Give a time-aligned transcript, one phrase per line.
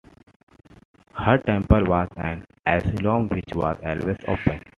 [1.13, 4.59] Her temple was an asylum which was always open.